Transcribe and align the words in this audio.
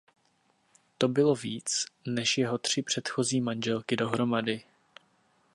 To 0.97 1.07
bylo 1.07 1.35
víc 1.35 1.85
než 2.05 2.37
jeho 2.37 2.57
tři 2.57 2.81
předchozí 2.81 3.41
manželky 3.41 3.95
dohromady. 3.95 4.63